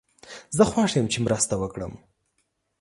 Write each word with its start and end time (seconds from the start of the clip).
زه 0.57 0.63
خوښ 0.71 0.91
یم 0.97 1.07
چې 1.13 1.19
مرسته 1.25 1.53
وکړم. 1.57 1.93